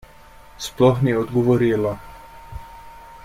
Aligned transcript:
Sploh 0.67 1.03
ni 1.07 1.13
odgovorila. 1.19 1.91